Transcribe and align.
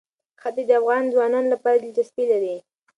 ښتې 0.41 0.63
د 0.67 0.71
افغان 0.81 1.03
ځوانانو 1.13 1.51
لپاره 1.53 1.77
دلچسپي 1.81 2.25
لري. 2.31 2.55